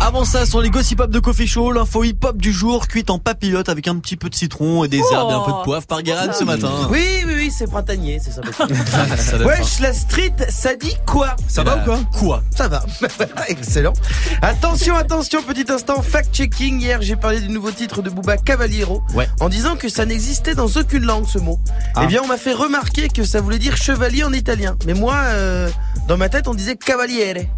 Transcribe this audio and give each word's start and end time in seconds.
Avant 0.00 0.24
ça, 0.26 0.44
sur 0.44 0.60
les 0.60 0.68
gossip 0.68 1.00
hop 1.00 1.10
de 1.10 1.18
Coffee 1.18 1.46
Show, 1.46 1.72
l'info 1.72 2.04
hip 2.04 2.18
hop 2.24 2.36
du 2.36 2.52
jour, 2.52 2.88
cuite 2.88 3.08
en 3.08 3.18
papillote 3.18 3.70
avec 3.70 3.88
un 3.88 3.96
petit 3.98 4.16
peu 4.16 4.28
de 4.28 4.34
citron 4.34 4.84
et 4.84 4.88
des 4.88 4.98
herbes 4.98 5.30
et 5.30 5.34
un 5.34 5.40
peu 5.40 5.52
de 5.52 5.64
poivre 5.64 5.86
par 5.86 6.02
Guérin 6.02 6.30
ce 6.32 6.44
matin. 6.44 6.70
Oui, 6.90 7.22
oui, 7.26 7.32
oui, 7.36 7.50
c'est 7.56 7.66
printanier, 7.66 8.20
c'est 8.22 8.32
ça. 8.32 8.42
Ça 9.16 9.38
Wesh, 9.38 9.80
la 9.80 9.94
street, 9.94 10.34
ça 10.50 10.74
dit 10.74 10.96
quoi? 11.06 11.36
Ça 11.48 11.62
va 11.62 11.78
ou 11.78 11.84
quoi? 11.84 12.00
Quoi? 12.12 12.42
Ça 12.54 12.68
va. 12.68 12.84
Excellent. 13.48 13.94
Attention, 14.42 14.96
attention, 14.96 15.42
petit 15.42 15.70
instant 15.72 16.02
fact-checking. 16.02 16.80
Hier, 16.80 17.00
j'ai 17.00 17.16
parlé 17.16 17.40
du 17.40 17.48
nouveau 17.48 17.70
titre 17.70 18.02
de 18.02 18.10
Booba 18.10 18.36
Cavaliero. 18.36 19.02
Ouais. 19.14 19.28
En 19.40 19.48
disant 19.48 19.76
que 19.76 19.88
ça 19.88 20.04
n'existait 20.04 20.54
dans 20.54 20.68
aucune 20.68 21.04
langue, 21.04 21.26
ce 21.26 21.38
mot. 21.38 21.58
Ah. 21.94 22.02
Eh 22.04 22.06
bien, 22.06 22.20
on 22.22 22.26
m'a 22.26 22.36
fait 22.36 22.52
remarquer 22.52 23.08
que 23.08 23.24
ça 23.24 23.40
voulait 23.40 23.58
dire 23.58 23.76
chevalier 23.76 24.24
en 24.24 24.32
italien. 24.32 24.76
Mais 24.86 24.94
moi, 24.94 25.14
euh, 25.14 25.70
dans 26.08 26.16
ma 26.16 26.28
tête, 26.28 26.48
on 26.48 26.54
disait 26.54 26.76
cavaliere. 26.76 27.48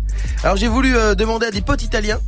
Alors, 0.42 0.56
j'ai 0.56 0.68
voulu 0.68 0.96
euh, 0.96 1.14
demander 1.14 1.46
à 1.46 1.50
des 1.50 1.60
potes 1.60 1.82
italiens. 1.82 2.18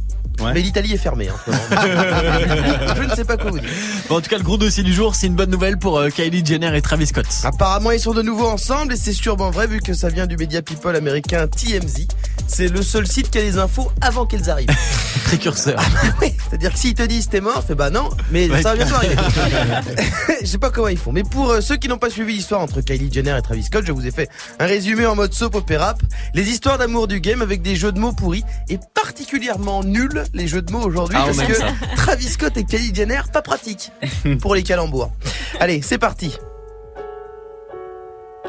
Ouais. 0.40 0.52
Mais 0.54 0.60
l'Italie 0.62 0.92
est 0.94 0.98
fermée. 0.98 1.28
hein. 1.28 1.52
Je 2.96 3.02
ne 3.02 3.14
sais 3.14 3.24
pas 3.24 3.36
quoi 3.36 3.50
vous 3.50 3.58
dire. 3.58 3.68
Bon, 4.08 4.16
En 4.16 4.20
tout 4.22 4.30
cas, 4.30 4.38
le 4.38 4.42
gros 4.44 4.56
dossier 4.56 4.82
du 4.82 4.92
jour, 4.94 5.14
c'est 5.14 5.26
une 5.26 5.34
bonne 5.34 5.50
nouvelle 5.50 5.76
pour 5.76 5.98
euh, 5.98 6.08
Kylie 6.08 6.44
Jenner 6.44 6.74
et 6.74 6.80
Travis 6.80 7.06
Scott. 7.08 7.26
Apparemment, 7.44 7.90
ils 7.90 8.00
sont 8.00 8.14
de 8.14 8.22
nouveau 8.22 8.46
ensemble 8.46 8.94
et 8.94 8.96
c'est 8.96 9.12
sûrement 9.12 9.50
vrai 9.50 9.66
vu 9.66 9.80
que 9.80 9.92
ça 9.92 10.08
vient 10.08 10.26
du 10.26 10.36
média 10.38 10.62
people 10.62 10.96
américain 10.96 11.46
TMZ. 11.46 12.06
C'est 12.52 12.66
le 12.66 12.82
seul 12.82 13.06
site 13.06 13.30
qui 13.30 13.38
a 13.38 13.42
les 13.42 13.58
infos 13.58 13.90
avant 14.00 14.26
qu'elles 14.26 14.50
arrivent. 14.50 14.68
Précurseur. 15.24 15.80
Oui, 16.20 16.34
c'est-à-dire 16.48 16.72
que 16.72 16.78
s'ils 16.78 16.94
te 16.94 17.02
disent 17.04 17.28
t'es 17.28 17.40
mort, 17.40 17.62
fais 17.64 17.76
bah 17.76 17.90
non, 17.90 18.08
mais 18.32 18.50
Ouais. 18.50 18.60
ça 18.60 18.74
va 18.74 18.76
bientôt 18.84 18.96
arriver. 18.96 19.14
je 20.40 20.46
sais 20.46 20.58
pas 20.58 20.70
comment 20.70 20.88
ils 20.88 20.98
font, 20.98 21.12
mais 21.12 21.22
pour 21.22 21.50
euh, 21.50 21.60
ceux 21.60 21.76
qui 21.76 21.86
n'ont 21.88 21.98
pas 21.98 22.10
suivi 22.10 22.34
l'histoire 22.34 22.60
entre 22.60 22.80
Kylie 22.80 23.10
Jenner 23.12 23.36
et 23.38 23.42
Travis 23.42 23.62
Scott, 23.62 23.84
je 23.86 23.92
vous 23.92 24.04
ai 24.04 24.10
fait 24.10 24.28
un 24.58 24.66
résumé 24.66 25.06
en 25.06 25.14
mode 25.14 25.32
soap 25.32 25.54
opéra, 25.54 25.94
les 26.34 26.48
histoires 26.50 26.76
d'amour 26.76 27.06
du 27.06 27.20
game 27.20 27.40
avec 27.40 27.62
des 27.62 27.76
jeux 27.76 27.92
de 27.92 28.00
mots 28.00 28.12
pourris 28.12 28.42
et 28.68 28.78
particulièrement 28.94 29.84
nuls 29.84 30.24
les 30.34 30.48
jeux 30.48 30.62
de 30.62 30.72
mots 30.72 30.82
aujourd'hui 30.82 31.16
Ah, 31.20 31.26
parce 31.26 31.42
que 31.42 31.54
ça. 31.54 31.68
Travis 31.96 32.28
Scott 32.28 32.56
et 32.56 32.64
Kylie 32.64 32.92
Jenner 32.94 33.20
pas 33.32 33.42
pratiques 33.42 33.92
pour 34.40 34.56
les 34.56 34.64
calembours. 34.64 35.12
Allez, 35.60 35.82
c'est 35.82 35.98
parti. 35.98 36.36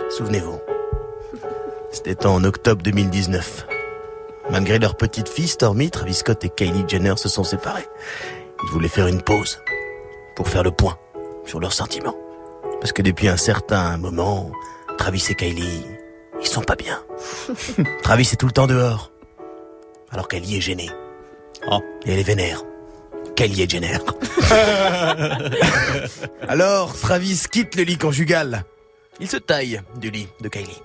Souvenez-vous, 0.10 0.60
c'était 1.92 2.26
en 2.26 2.44
octobre 2.44 2.82
2019. 2.82 3.68
Malgré 4.50 4.80
leur 4.80 4.96
petite 4.96 5.30
fille, 5.30 5.48
Stormy, 5.48 5.92
Travis 5.92 6.16
Scott 6.16 6.44
et 6.44 6.50
Kylie 6.50 6.86
Jenner 6.88 7.16
se 7.18 7.30
sont 7.30 7.44
séparés. 7.44 7.88
Ils 8.64 8.72
voulaient 8.72 8.88
faire 8.88 9.08
une 9.08 9.22
pause 9.22 9.60
pour 10.36 10.48
faire 10.48 10.64
le 10.64 10.72
point 10.72 10.98
sur 11.46 11.60
leurs 11.60 11.74
sentiments. 11.74 12.16
Parce 12.80 12.92
que 12.94 13.02
depuis 13.02 13.28
un 13.28 13.38
certain 13.38 13.98
moment, 13.98 14.52
Travis 14.98 15.26
et 15.30 15.36
Kylie, 15.36 15.86
ils 16.40 16.48
sont 16.48 16.62
pas 16.62 16.76
bien. 16.76 17.02
Travis 18.04 18.30
est 18.34 18.38
tout 18.38 18.48
le 18.48 18.52
temps 18.52 18.68
dehors, 18.68 19.12
alors 20.12 20.28
Kylie 20.28 20.58
est 20.58 20.62
gênée. 20.62 20.90
Oh. 21.68 21.80
Et 22.06 22.14
elle 22.14 22.20
est 22.20 22.24
vénère. 22.24 22.64
Kylie 23.36 23.62
est 23.62 23.70
Jenner. 23.70 23.98
alors, 26.48 26.94
Travis 26.94 27.44
quitte 27.52 27.76
le 27.76 27.84
lit 27.84 27.98
conjugal. 27.98 28.66
Il 29.20 29.30
se 29.30 29.38
taille 29.38 29.82
du 29.98 30.10
lit 30.10 30.28
de 30.42 30.50
Kylie. 30.50 30.82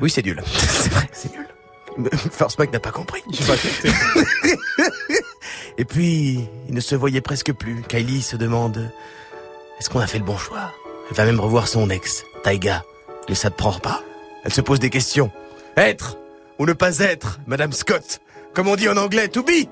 Oui, 0.00 0.10
c'est 0.10 0.24
nul. 0.24 0.42
C'est 0.46 0.92
vrai, 0.92 1.08
c'est 1.12 1.32
nul. 1.32 1.46
Force 2.30 2.58
Mac 2.58 2.72
n'a 2.72 2.80
pas 2.80 2.90
compris. 2.90 3.22
Et 5.78 5.84
puis, 5.84 6.48
il 6.68 6.74
ne 6.74 6.80
se 6.80 6.94
voyait 6.94 7.20
presque 7.20 7.52
plus. 7.52 7.82
Kylie 7.82 8.22
se 8.22 8.36
demande 8.36 8.90
est-ce 9.78 9.90
qu'on 9.90 10.00
a 10.00 10.06
fait 10.06 10.18
le 10.18 10.24
bon 10.24 10.38
choix? 10.38 10.72
Elle 11.10 11.16
va 11.16 11.24
même 11.24 11.40
revoir 11.40 11.68
son 11.68 11.90
ex, 11.90 12.24
Taiga, 12.42 12.84
mais 13.28 13.34
ça 13.34 13.50
ne 13.50 13.54
prend 13.54 13.72
pas. 13.72 14.02
Elle 14.44 14.52
se 14.52 14.60
pose 14.60 14.78
des 14.78 14.90
questions. 14.90 15.30
Être 15.76 16.16
ou 16.58 16.66
ne 16.66 16.72
pas 16.72 16.98
être, 17.00 17.40
Madame 17.46 17.72
Scott? 17.72 18.20
Comme 18.54 18.68
on 18.68 18.76
dit 18.76 18.88
en 18.88 18.96
anglais, 18.96 19.28
to 19.28 19.42
be 19.42 19.66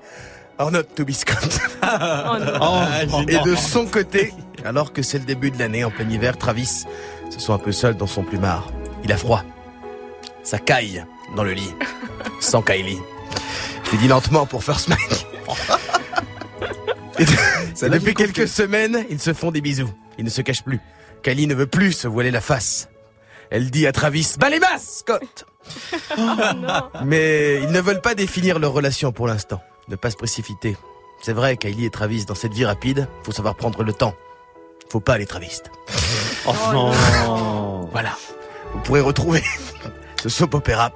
or 0.59 0.71
not 0.71 0.83
to 0.95 1.05
be 1.05 1.13
Scott. 1.13 1.59
Oh, 2.61 3.23
Et 3.27 3.39
de 3.41 3.57
son 3.57 3.87
côté, 3.87 4.33
alors 4.65 4.93
que 4.93 5.03
c'est 5.03 5.19
le 5.19 5.25
début 5.25 5.51
de 5.51 5.59
l'année 5.59 5.83
en 5.85 5.91
plein 5.91 6.09
hiver, 6.09 6.37
Travis 6.39 6.85
se 7.31 7.41
sent 7.41 7.51
un 7.51 7.59
peu 7.59 7.73
seul 7.73 7.97
dans 7.97 8.07
son 8.07 8.23
plumard. 8.23 8.69
Il 9.03 9.11
a 9.13 9.17
froid. 9.17 9.43
Ça 10.43 10.59
caille 10.59 11.05
dans 11.37 11.45
le 11.45 11.53
lit. 11.53 11.75
Sans 12.41 12.63
Kylie. 12.63 13.01
Je 13.85 13.93
l'ai 13.93 13.99
dit 13.99 14.09
lentement 14.09 14.47
pour 14.47 14.65
First 14.65 14.89
Mike. 14.89 15.27
Et, 17.19 17.25
depuis 17.89 18.15
quelques 18.15 18.49
semaines, 18.49 19.05
ils 19.11 19.21
se 19.21 19.33
font 19.33 19.51
des 19.51 19.61
bisous. 19.61 19.91
Ils 20.19 20.25
ne 20.25 20.31
se 20.31 20.43
cachent 20.43 20.65
plus. 20.65 20.81
Kylie 21.23 21.47
ne 21.47 21.55
veut 21.55 21.67
plus 21.67 21.93
se 21.93 22.09
voiler 22.09 22.31
la 22.31 22.41
face. 22.41 22.89
Elle 23.51 23.71
dit 23.71 23.87
à 23.87 23.93
Travis, 23.93 24.37
bah 24.39 24.49
les 24.49 24.59
masses, 24.59 24.99
Scott 25.01 25.47
Mais 27.05 27.61
ils 27.63 27.71
ne 27.71 27.81
veulent 27.81 28.01
pas 28.01 28.15
définir 28.15 28.59
leur 28.59 28.73
relation 28.73 29.13
pour 29.13 29.27
l'instant. 29.27 29.63
Ne 29.89 29.97
pas 29.97 30.11
se 30.11 30.17
précipiter. 30.17 30.77
C'est 31.23 31.33
vrai, 31.33 31.57
Kylie 31.57 31.85
et 31.85 31.91
Travis, 31.91 32.25
dans 32.25 32.35
cette 32.35 32.55
vie 32.55 32.65
rapide, 32.65 33.09
faut 33.23 33.33
savoir 33.33 33.55
prendre 33.55 33.85
le 33.85 33.93
temps. 33.93 34.15
Faut 34.91 35.01
pas 35.01 35.15
aller 35.15 35.27
Travis. 35.27 35.61
Oh, 36.47 36.53
non. 36.73 36.91
Voilà. 37.93 38.17
Vous 38.73 38.81
pourrez 38.81 39.01
retrouver 39.01 39.43
ce 40.23 40.29
soap 40.29 40.55
opéra 40.55 40.93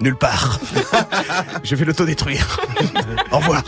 nulle 0.00 0.16
part. 0.16 0.58
Je 1.62 1.76
vais 1.76 1.84
l'autodétruire. 1.84 2.58
Au 3.30 3.36
revoir. 3.36 3.62